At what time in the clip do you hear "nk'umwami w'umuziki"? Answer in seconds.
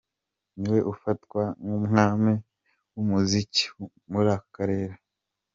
1.61-3.63